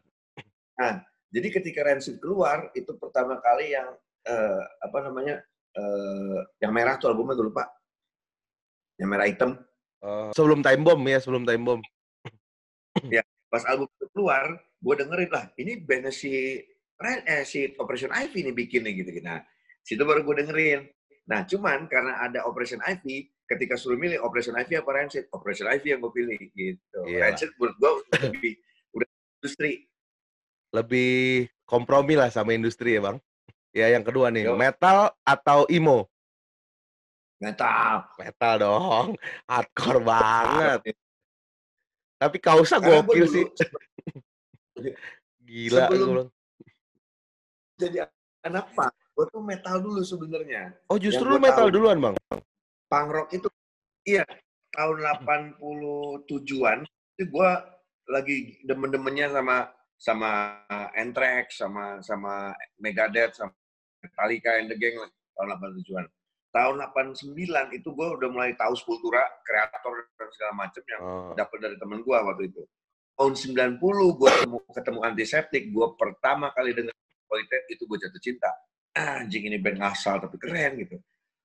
[1.35, 3.89] Jadi ketika Rancid keluar, itu pertama kali yang
[4.29, 5.41] eh, apa namanya
[5.75, 7.65] eh, yang merah tuh albumnya gue lupa.
[9.01, 9.51] Yang merah hitam.
[10.05, 11.81] Oh, sebelum Time Bomb ya, sebelum Time Bomb.
[13.49, 15.45] Pas album itu keluar, gue dengerin lah.
[15.57, 16.61] Ini bandnya si
[17.01, 19.09] Ren, eh, si Operation Ivy nih bikin nih gitu.
[19.25, 19.41] Nah,
[19.81, 20.85] situ baru gue dengerin.
[21.25, 25.97] Nah, cuman karena ada Operation Ivy, ketika suruh milih Operation Ivy apa Rancid, Operation Ivy
[25.97, 26.99] yang gue pilih gitu.
[27.09, 27.19] Iya.
[27.25, 27.91] Rancid menurut gue
[28.29, 28.53] lebih
[28.93, 29.09] udah
[29.41, 29.71] industri.
[30.69, 31.13] Lebih
[31.65, 33.17] kompromi lah sama industri ya, Bang.
[33.75, 34.55] Ya, yang kedua nih, Yo.
[34.55, 36.07] metal atau emo?
[37.41, 37.93] Metal.
[38.19, 39.07] Metal dong.
[39.51, 40.79] Hardcore banget.
[42.15, 43.45] Tapi Kausa Karena gua gokil sih.
[45.45, 45.87] Gila.
[45.87, 46.25] sebelum- gua
[47.75, 48.07] jadi
[48.47, 50.71] anak punk, gue tuh metal dulu sebenarnya.
[50.87, 51.75] Oh, justru lu metal tahu.
[51.75, 52.15] duluan, Bang.
[52.87, 53.51] Punk rock itu,
[54.07, 54.23] iya
[54.75, 56.79] tahun 87-an
[57.15, 57.49] itu gue
[58.11, 60.31] lagi demen-demennya sama sama
[60.95, 63.51] Anthrax, sama sama Megadeth, sama
[64.03, 66.05] Metallica and the Gang lah, tahun 87-an.
[66.55, 67.35] Tahun 89
[67.75, 71.35] itu gue udah mulai tahu Sepultura, kreator dan segala macam yang Oh.
[71.35, 72.63] dapat dari temen gue waktu itu.
[73.19, 78.51] Tahun 90 gue ketemu, ketemu antiseptik, gue pertama kali dengar Exploited itu gue jatuh cinta.
[78.95, 80.95] Ah, Anjing ini band ngasal tapi keren gitu.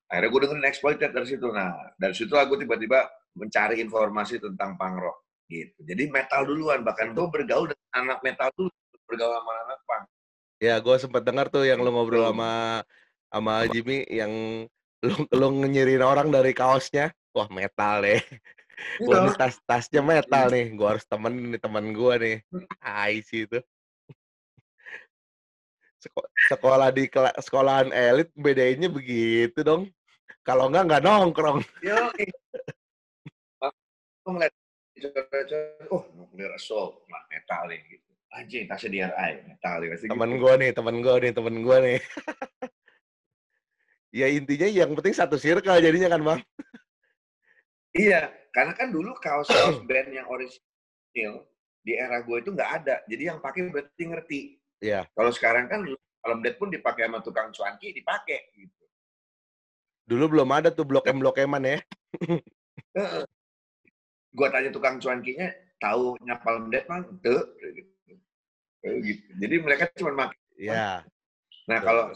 [0.07, 1.47] Akhirnya gue dengerin Exploited dari situ.
[1.51, 5.19] Nah, dari situ aku tiba-tiba mencari informasi tentang punk rock
[5.51, 5.75] gitu.
[5.83, 8.71] Jadi metal duluan, bahkan gue bergaul dengan anak metal dulu,
[9.11, 10.05] bergaul sama anak punk.
[10.63, 12.87] Ya, gue sempat dengar tuh yang lu ngobrol sama
[13.31, 14.31] sama Jimmy yang
[15.01, 17.09] lu lu nyeriin orang dari kaosnya.
[17.31, 18.19] wah metal deh.
[18.99, 19.07] Iya.
[19.07, 22.43] Wah ini tas tasnya metal nih, gua harus temenin nih teman gua nih.
[22.81, 23.61] Tai sih itu.
[26.01, 27.05] Seko sekolah di
[27.45, 29.93] sekolahan elit bedainnya begitu dong.
[30.41, 31.61] Kalau enggak, nggak nongkrong.
[34.25, 34.55] Aku ngeliat
[35.93, 38.09] oh nuclear assault, wah metal nih gitu.
[38.31, 39.89] Anjing, tasnya DRI, metal nih.
[40.09, 40.41] Temen gitu.
[40.41, 42.01] gua nih, temen gua nih, temen gua nih.
[44.11, 46.41] ya intinya yang penting satu circle jadinya kan, Bang.
[47.91, 51.47] Iya, karena kan dulu kaos-kaos band yang orisinil
[51.83, 53.03] di era gue itu nggak ada.
[53.11, 54.41] Jadi yang pakai berarti ngerti.
[54.79, 55.11] Iya.
[55.11, 55.83] Kalau sekarang kan
[56.21, 58.85] Malam Dead pun dipakai sama tukang cuanki, dipakai gitu.
[60.05, 61.79] Dulu belum ada tuh blok M blok eman ya.
[64.31, 65.49] Gua tanya tukang cuankinya,
[65.81, 67.09] tahu Napalm Dead mang?
[67.25, 67.91] Tuh, gitu.
[68.81, 69.25] Gitu.
[69.41, 70.39] Jadi mereka cuma pakai.
[70.61, 71.03] Iya.
[71.67, 72.13] Nah kalau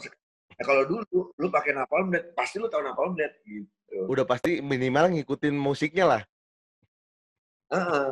[0.55, 4.07] nah, kalau dulu lu pakai Napalm Dead, pasti lu tahu Napalm Dead gitu.
[4.07, 6.21] Udah pasti minimal ngikutin musiknya lah.
[7.71, 8.09] Heeh.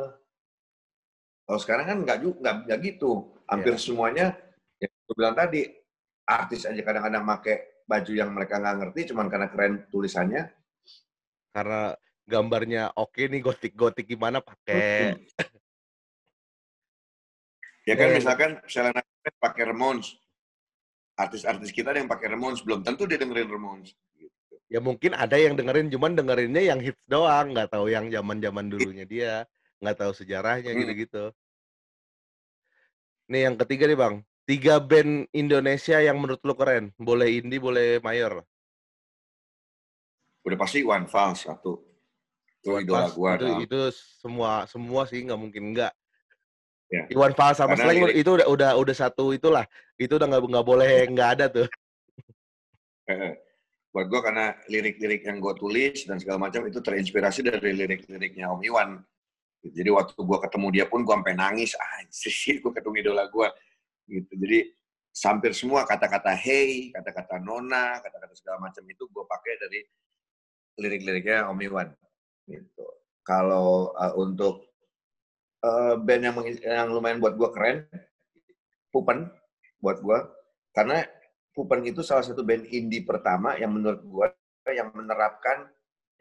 [1.44, 3.12] Kalau sekarang kan nggak juga nggak nggak gitu.
[3.44, 3.82] Hampir Iya.
[3.82, 4.26] semuanya
[4.80, 5.60] yang gue bilang tadi
[6.24, 10.48] artis aja kadang-kadang pakai baju yang mereka nggak ngerti cuman karena keren tulisannya.
[11.52, 11.92] Karena
[12.24, 15.12] gambarnya oke nih gotik-gotik gimana pakai.
[17.84, 18.16] Ya kan Iya.
[18.16, 20.16] misalkan Selena Gomez pakai Ramones.
[21.14, 23.94] Artis-artis kita ada yang pakai Ramones belum tentu dia dengerin Ramones.
[24.18, 24.54] Gitu.
[24.66, 29.06] Ya mungkin ada yang dengerin cuman dengerinnya yang hits doang, nggak tahu yang zaman-zaman dulunya
[29.06, 29.46] dia,
[29.78, 30.80] nggak tahu sejarahnya Hmm.
[30.82, 31.24] gitu-gitu.
[33.30, 38.02] Nih yang ketiga nih Bang, tiga band Indonesia yang menurut lu keren, boleh indie, boleh
[38.02, 38.42] mayor.
[40.44, 41.80] Udah pasti One Fals satu.
[42.60, 43.36] Itu idola gua.
[43.36, 43.80] itu, itu
[44.20, 45.92] semua semua sih nggak mungkin enggak.
[46.92, 47.08] Ya.
[47.10, 49.64] Iwan Fals sama Karena Slang itu udah udah udah satu itulah.
[49.96, 51.68] Itu udah nggak nggak boleh nggak ada tuh.
[53.04, 53.32] Eh,
[53.94, 58.66] Buat gua karena lirik-lirik yang gue tulis dan segala macam itu terinspirasi dari lirik-liriknya Om
[58.66, 58.98] Iwan.
[59.62, 61.78] Jadi waktu gua ketemu dia pun gua sampai nangis.
[61.78, 63.54] Ah, sih, gue ketemu idola gua.
[64.10, 64.34] Gitu.
[64.34, 64.58] Jadi
[65.14, 69.80] hampir semua kata-kata hey, kata-kata nona, kata-kata segala macam itu gue pakai dari
[70.82, 71.88] lirik-liriknya Om Iwan.
[72.50, 72.86] Gitu.
[73.22, 74.73] Kalau uh, untuk
[75.64, 77.88] uh, band yang, yang lumayan buat gue keren,
[78.92, 79.32] Pupen
[79.80, 80.18] buat gue,
[80.76, 81.02] karena
[81.56, 84.26] Pupen itu salah satu band indie pertama yang menurut gue
[84.70, 85.68] yang menerapkan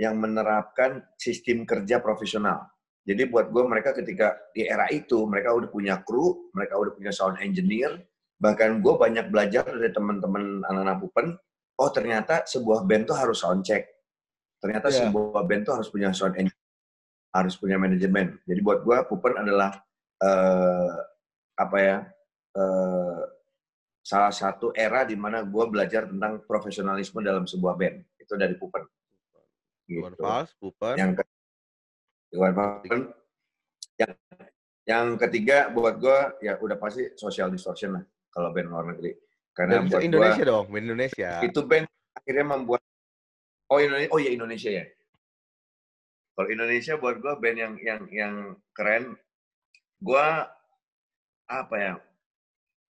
[0.01, 2.65] yang menerapkan sistem kerja profesional.
[3.03, 7.11] Jadi buat gue mereka ketika di era itu mereka udah punya kru, mereka udah punya
[7.11, 7.99] sound engineer,
[8.39, 11.27] bahkan gue banyak belajar dari teman-teman anak-anak Pupen.
[11.77, 13.85] Oh ternyata sebuah band tuh harus sound check.
[14.63, 15.09] Ternyata Iya.
[15.09, 16.62] sebuah band tuh harus punya sound engineer,
[17.33, 18.37] harus punya manajemen.
[18.45, 19.81] Jadi buat gue Pupen adalah
[20.21, 20.95] eh,
[21.57, 21.97] apa ya
[22.53, 23.21] eh,
[24.03, 27.97] salah satu era di mana gue belajar tentang profesionalisme dalam sebuah band.
[28.21, 28.85] Itu dari Pupen.
[29.89, 30.21] Iwan Gitu.
[30.21, 30.95] Fals, Pupen.
[30.95, 31.23] Yang ke
[32.33, 32.53] Iwan.
[33.97, 34.11] Yang,
[34.83, 39.17] yang ketiga buat gue ya udah pasti social distortion lah kalau band luar negeri.
[39.53, 41.29] Karena Dan buat Indonesia gua, dong, band Indonesia.
[41.45, 41.85] itu band
[42.17, 42.81] akhirnya membuat
[43.69, 44.85] oh Indonesia oh ya Indonesia ya.
[46.33, 48.35] Kalau Indonesia buat gue band yang yang yang
[48.73, 49.13] keren,
[50.01, 50.25] gue
[51.45, 51.93] apa ya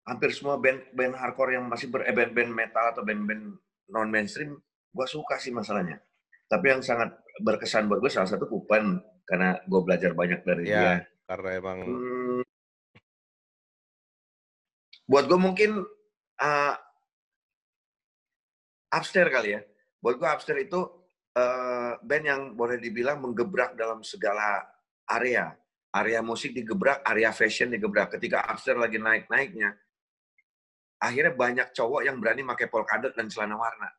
[0.06, 3.58] hampir semua band band hardcore yang masih ber eh, band-band metal atau band-band
[3.90, 4.58] non mainstream
[4.92, 5.98] gue suka sih masalahnya.
[6.46, 10.78] Tapi yang sangat berkesan buat gue salah satu Pupen karena gue belajar banyak dari Ya.
[10.78, 10.94] dia.
[11.26, 12.42] Karena emang Hmm,
[15.08, 15.72] buat gue mungkin
[16.38, 16.74] uh,
[18.92, 19.62] upstairs kali ya.
[20.04, 20.80] Buat gue upstairs itu
[21.36, 24.64] uh, band yang boleh dibilang menggebrak dalam segala
[25.08, 25.56] area.
[25.92, 28.16] Area musik digebrak, area fashion digebrak.
[28.16, 29.76] Ketika upstairs lagi naik-naiknya,
[31.04, 33.90] akhirnya banyak cowok yang berani pakai polkadot dan celana warna.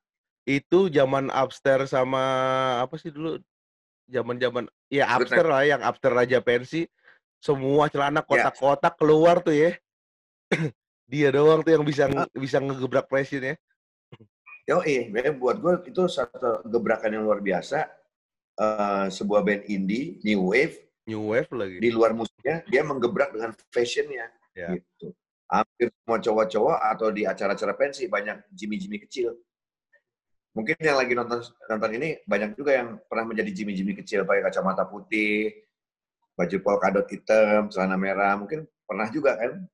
[0.43, 2.19] itu zaman upstairs sama
[2.83, 3.39] apa sih dulu?
[4.11, 6.91] Zaman-zaman ya upstairs lah yang upstairs raja pensi.
[7.39, 9.71] Semua celana kotak-kotak keluar tuh ya.
[11.13, 13.57] Dia doang tuh yang bisa bisa ngegebrak presiden ya
[14.63, 17.91] Yo, eh, buat gue itu satu gebrakan yang luar biasa.
[18.53, 20.77] Eh, sebuah band indie, new wave,
[21.09, 21.77] new wave lagi.
[21.83, 24.77] Di luar musiknya dia menggebrak dengan fashionnya Ya.
[24.77, 25.11] gitu.
[25.49, 29.35] Hampir semua cowok-cowok atau di acara-acara pensi banyak Jimmy-Jimmy kecil.
[30.53, 34.85] Mungkin yang lagi nonton nonton ini banyak juga yang pernah menjadi Jimmy-Jimmy kecil pakai kacamata
[34.85, 35.49] putih
[36.37, 39.65] baju polkadot hitam celana merah mungkin pernah juga kan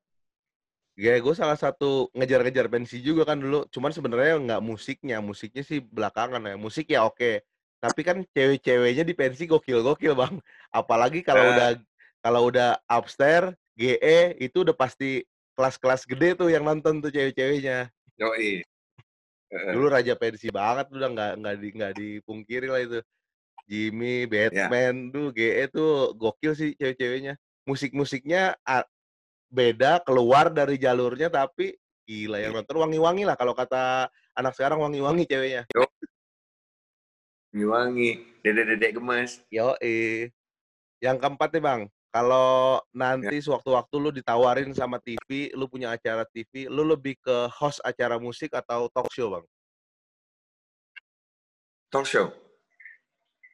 [0.99, 3.71] ya gue salah satu ngejar-ngejar pensi juga kan dulu.
[3.71, 6.55] Cuman sebenarnya nggak musiknya musiknya sih belakangan ya.
[6.59, 7.47] Musik ya oke
[7.79, 10.35] tapi kan cewek-ceweknya di pensi gokil-gokil bang.
[10.75, 11.53] Apalagi kalau Nah.
[11.55, 11.69] udah
[12.19, 15.23] kalau udah upstairs GE itu udah pasti
[15.55, 17.91] kelas-kelas gede tuh yang nonton tuh cewek-ceweknya.
[18.19, 18.63] Yoi.
[19.49, 23.01] dulu raja pensi banget udah nggak nggak di nggak dipungkiri lah itu.
[23.69, 27.37] Jimmy, Batman, duh GE tuh gokil sih cewek-ceweknya.
[27.65, 28.57] Musik-musiknya
[29.49, 31.73] beda, keluar dari jalurnya tapi
[32.09, 35.69] gila yang nonton wangi-wangi lah kalau kata anak sekarang wangi-wangi ceweknya.
[37.53, 39.41] Wangi, dedek-dedek gemes.
[39.53, 39.77] Yo,
[41.01, 46.69] Yang keempat nih bang, kalau nanti sewaktu-waktu lu ditawarin sama TV, lu punya acara TV,
[46.69, 49.45] lu lebih ke host acara musik atau talk show bang?
[51.93, 52.33] Talk show.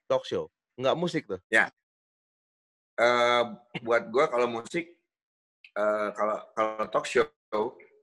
[0.07, 0.46] Talk show,
[0.78, 1.42] nggak musik tuh?
[2.94, 3.42] Eh,
[3.83, 4.93] buat gua kalau musik,
[5.74, 7.26] eh, kalau kalau talk show,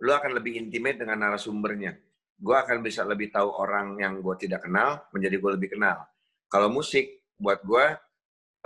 [0.01, 1.97] lu akan lebih intimate dengan narasumbernya.
[2.41, 6.03] Gua akan bisa lebih tahu orang yang gua tidak kenal menjadi gua lebih kenal.
[6.51, 7.95] Kalau musik, buat gua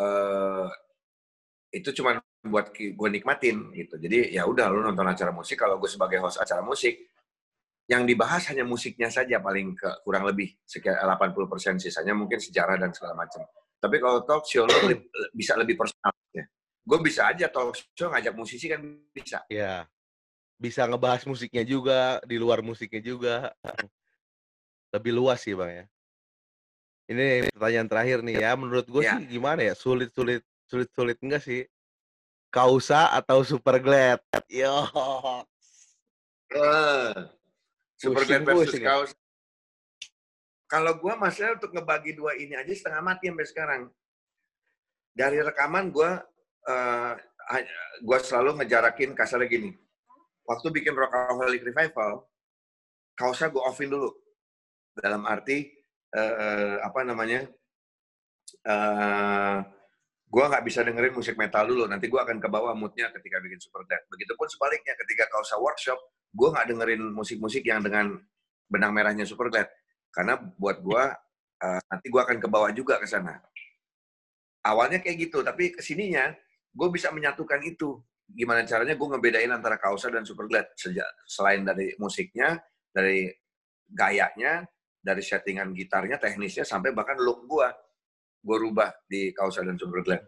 [0.02, 0.68] eh,
[1.76, 3.98] itu cuma buat gue nikmatin gitu.
[3.98, 5.58] Jadi ya udah lu nonton acara musik.
[5.58, 7.10] Kalau gue sebagai host acara musik,
[7.86, 12.94] yang dibahas hanya musiknya saja paling ke kurang lebih sekitar 80% sisanya mungkin sejarah dan
[12.94, 13.46] segala macam.
[13.78, 14.78] Tapi kalau talk show lo
[15.34, 16.46] bisa lebih personal ya.
[16.86, 18.78] Gue bisa aja talk show ngajak musisi kan
[19.10, 19.42] bisa.
[19.50, 19.90] Ya,
[20.62, 23.36] bisa ngebahas musiknya juga, di luar musiknya juga.
[24.94, 25.86] Lebih luas sih bang ya.
[27.10, 29.18] Ini pertanyaan terakhir nih ya, menurut gue Ya.
[29.18, 31.66] sih gimana ya, sulit-sulit, sulit-sulit enggak sih?
[32.54, 34.22] Kausa atau Super Glad?
[34.48, 34.86] Yo,
[36.54, 37.12] Eh,
[37.98, 38.78] Super Glad versus?
[38.78, 39.12] Kaos.
[40.66, 43.82] Kalau gue masalah untuk ngebagi dua ini aja setengah mati sampai sekarang.
[45.14, 46.10] Dari rekaman gue
[46.66, 47.14] eh,
[48.02, 49.72] gue selalu ngejarakin kasarnya gini.
[50.46, 52.26] Waktu bikin Rockaholic Revival,
[53.18, 54.14] kaosnya gue offin dulu.
[54.96, 55.70] Dalam arti
[56.16, 57.46] eh, apa namanya?
[58.66, 59.58] eh
[60.36, 61.88] gue nggak bisa dengerin musik metal dulu.
[61.88, 64.04] Nanti gue akan ke bawah moodnya ketika bikin Super Glad.
[64.12, 66.00] Begitupun sebaliknya ketika kaosnya workshop,
[66.36, 68.20] gue nggak dengerin musik-musik yang dengan
[68.68, 69.72] benang merahnya Super Glad.
[70.12, 71.04] Karena buat gue,
[71.64, 73.40] uh, nanti gue akan ke bawah juga ke sana.
[74.66, 76.36] Awalnya kayak gitu, tapi ke sininya
[76.76, 78.04] gue bisa menyatukan itu.
[78.28, 80.76] Gimana caranya gue ngebedain antara Kausa dan Super Glad.
[80.76, 82.60] Sejak, selain dari musiknya,
[82.92, 83.32] dari
[83.88, 84.68] gayanya,
[85.00, 87.68] dari settingan gitarnya, teknisnya, sampai bahkan look gue.
[88.46, 90.22] Gue rubah di Kausa dan Super Glad.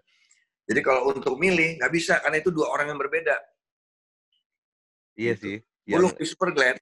[0.68, 3.36] Jadi kalau untuk milih, nggak bisa, karena itu dua orang yang berbeda.
[5.18, 5.44] iya Gitu.
[5.44, 5.58] sih.
[5.88, 6.78] Buluk Yang, di Super Glad,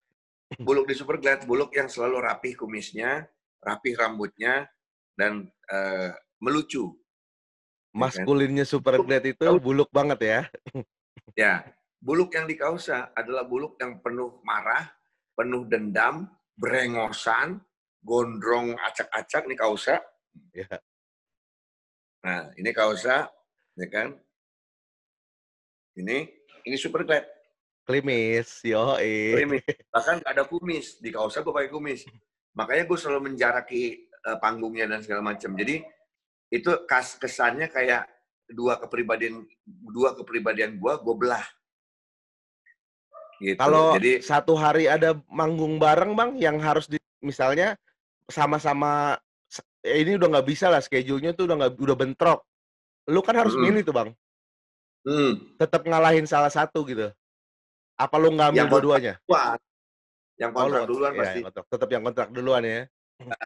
[0.57, 3.29] buluk di Super Glad, buluk yang selalu rapih kumisnya,
[3.61, 4.65] rapih rambutnya,
[5.13, 6.97] dan eh, melucu.
[7.95, 10.41] Maskulinnya Super Glad itu buluk banget ya.
[11.35, 11.67] Ya,
[11.99, 14.87] buluk yang di Kausa adalah buluk yang penuh marah,
[15.35, 17.59] penuh dendam, berengosan,
[17.99, 19.99] gondrong acak-acak nih Kausa.
[20.55, 20.79] Ya.
[22.23, 23.27] Nah, ini Kausa,
[23.75, 24.15] ya kan?
[25.99, 26.23] Ini,
[26.63, 27.27] ini Super Glad.
[27.83, 29.61] Klimis, yo, Klimis.
[29.95, 31.03] Bahkan nggak ada kumis.
[31.03, 32.07] Di Kausa gue pakai kumis.
[32.55, 35.51] Makanya gue selalu menjaraki eh, panggungnya dan segala macam.
[35.51, 35.83] Jadi
[36.53, 38.05] itu kas kesannya kayak
[38.45, 41.45] dua kepribadian dua kepribadian gua gue belah.
[43.41, 43.59] Gitu.
[43.59, 47.75] Kalau Jadi satu hari ada manggung bareng bang, yang harus di, misalnya
[48.31, 49.19] sama-sama
[49.83, 52.39] eh, ini udah nggak bisa lah schedule-nya tuh udah nggak udah bentrok.
[53.11, 53.69] Lu kan harus Mm-mm.
[53.69, 54.09] milih tuh bang,
[55.05, 57.11] hmm, tetap ngalahin salah satu gitu.
[57.99, 59.13] Apa lu Yang kontrak dua-duanya?
[60.35, 61.37] yang kontrak kont- duluan iya, pasti.
[61.39, 61.65] yang kontrak.
[61.71, 62.81] Tetap yang kontrak duluan ya.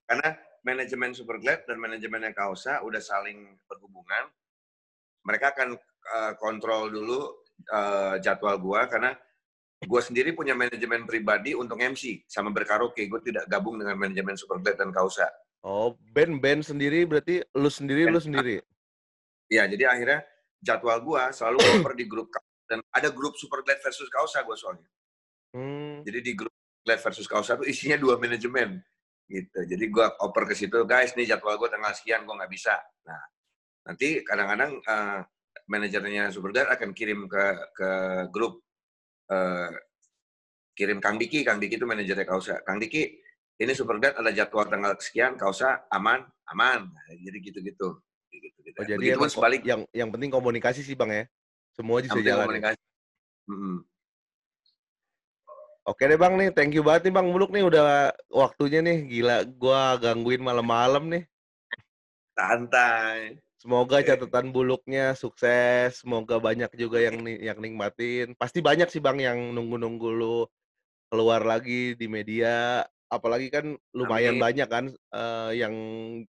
[0.09, 0.29] Karena
[0.63, 4.29] manajemen Superglad dan manajemen yang Kausa udah saling berhubungan.
[5.25, 5.69] Mereka akan
[6.15, 7.19] eh, kontrol dulu
[7.63, 9.15] eh, jadwal gua karena
[9.83, 13.07] gua sendiri punya manajemen pribadi untuk MC sama berkaraoke.
[13.07, 15.27] Gue tidak gabung dengan manajemen Superglad dan Kausa.
[15.63, 18.23] Oh, band-band sendiri berarti lu sendiri, lu Band.
[18.23, 18.55] sendiri.
[19.51, 20.23] Ya, jadi akhirnya
[20.63, 22.31] jadwal gua selalu oper di grup
[22.69, 24.87] dan ada grup Superglad versus Kausa gua soalnya.
[25.49, 26.53] Hmm, Jadi di grup
[26.85, 28.79] Glad versus Kausa itu isinya dua manajemen
[29.29, 29.59] gitu.
[29.69, 32.75] Jadi gua oper ke situ, guys, nih jadwal gua tanggal sekian gua nggak bisa.
[33.05, 33.21] Nah,
[33.85, 35.19] nanti kadang-kadang eh,
[35.69, 37.45] manajernya Superglad akan kirim ke
[37.77, 37.89] ke
[38.33, 38.65] grup
[39.29, 39.71] eh,
[40.73, 42.65] kirim Kang Diki, Kang Diki itu manajernya Kausa.
[42.65, 43.05] Kang Diki,
[43.61, 46.89] ini Superglad ada jadwal tanggal sekian, Kausa aman, aman.
[46.89, 48.01] Nah, jadi gitu-gitu.
[48.29, 48.77] Gitu-gitu.
[48.77, 51.23] oh, jadi sebalik yang yang penting komunikasi sih bang ya.
[51.75, 52.25] Semua bisa jalan.
[52.25, 52.45] ya.
[52.45, 52.79] komunikasi.
[53.49, 53.75] Mm-mm.
[55.89, 59.09] Oke deh bang nih, thank you banget nih bang Muluk nih udah waktunya nih.
[59.09, 61.23] Gila, gua gangguin malam-malam nih.
[62.37, 63.41] Santai.
[63.57, 66.05] Semoga catatan buluknya sukses.
[66.05, 68.37] Semoga banyak juga yang yang nikmatin.
[68.37, 70.45] Pasti banyak sih bang yang nunggu-nunggu lu
[71.09, 72.85] keluar lagi di media.
[73.09, 74.45] Apalagi kan lumayan Amin.
[74.45, 75.73] banyak kan eh, yang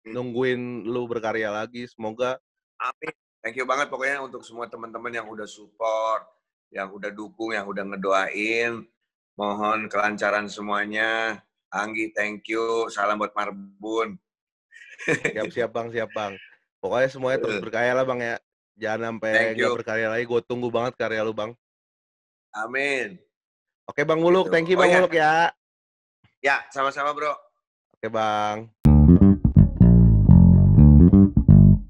[0.08, 1.84] nungguin lu berkarya lagi.
[1.84, 2.40] Semoga
[2.80, 3.12] Amin.
[3.44, 6.24] Thank you banget pokoknya untuk semua teman-teman yang udah support,
[6.72, 8.88] yang udah dukung, yang udah ngedoain.
[9.40, 11.40] Mohon kelancaran semuanya.
[11.72, 12.92] Anggi, thank you.
[12.92, 14.20] Salam buat Marbun.
[15.08, 16.36] siap-siap bang, siap bang.
[16.76, 18.36] Pokoknya semuanya terus berkarya lah, Bang, ya.
[18.76, 21.56] Jangan sampai nggak berkarya lagi, gue tunggu banget karya lu, Bang.
[22.52, 23.16] Amin.
[23.88, 25.00] Oke, Bang Muluk, thank you Oh, Bang ya.
[25.00, 25.34] Muluk ya.
[26.44, 27.32] Ya, sama-sama, Bro.
[27.96, 28.68] Oke, Bang.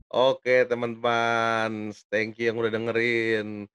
[0.07, 3.66] Oke, teman-teman, thank you yang udah dengerin.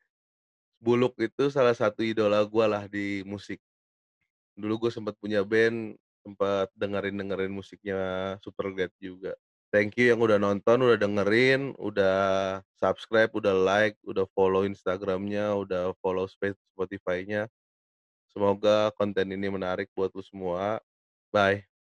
[0.85, 3.57] Buluk itu salah satu idola gua lah di musik.
[4.53, 7.99] Dulu gue sempet punya band, sempet dengerin-dengerin musiknya
[8.45, 9.33] Superbad juga.
[9.73, 12.17] Thank you yang udah nonton, udah dengerin, udah
[12.77, 17.49] subscribe, udah like, udah follow Instagram-nya, udah follow Spotify-nya.
[18.31, 20.79] Semoga konten ini menarik buat lu semua.
[21.33, 21.74] Bye.